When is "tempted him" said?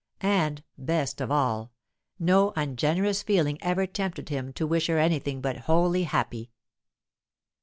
3.85-4.51